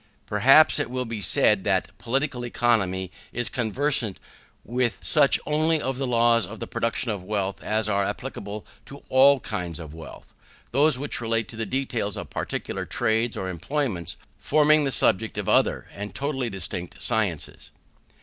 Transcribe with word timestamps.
Perhaps 0.25 0.79
it 0.79 0.89
will 0.89 1.05
be 1.05 1.21
said, 1.21 1.63
that 1.63 1.95
Political 1.99 2.43
Economy 2.43 3.11
is 3.31 3.49
conversant 3.49 4.19
with 4.65 4.97
such 5.03 5.39
only 5.45 5.79
of 5.79 5.99
the 5.99 6.07
laws 6.07 6.47
of 6.47 6.59
the 6.59 6.65
production 6.65 7.11
of 7.11 7.21
wealth 7.23 7.61
as 7.61 7.87
are 7.87 8.03
applicable 8.03 8.65
to 8.87 9.03
all 9.09 9.39
kinds 9.41 9.77
of 9.79 9.93
wealth: 9.93 10.33
those 10.71 10.97
which 10.97 11.21
relate 11.21 11.47
to 11.49 11.55
the 11.55 11.67
details 11.67 12.17
of 12.17 12.31
particular 12.31 12.83
trades 12.83 13.37
or 13.37 13.47
employments 13.47 14.17
forming 14.39 14.85
the 14.85 14.91
subject 14.91 15.37
of 15.37 15.47
other 15.47 15.85
and 15.93 16.15
totally 16.15 16.49
distinct 16.49 16.99
sciences. 16.99 17.69